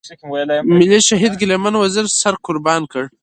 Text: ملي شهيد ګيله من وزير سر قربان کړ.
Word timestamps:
ملي 0.77 0.99
شهيد 1.09 1.33
ګيله 1.39 1.57
من 1.63 1.73
وزير 1.83 2.05
سر 2.19 2.33
قربان 2.45 2.81
کړ. 2.91 3.03